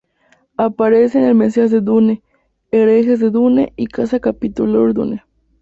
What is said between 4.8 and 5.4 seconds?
Dune.